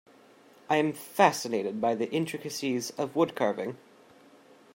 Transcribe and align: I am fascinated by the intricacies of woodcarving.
I 0.67 0.77
am 0.77 0.93
fascinated 0.93 1.79
by 1.79 1.93
the 1.93 2.09
intricacies 2.09 2.89
of 2.97 3.13
woodcarving. 3.13 3.75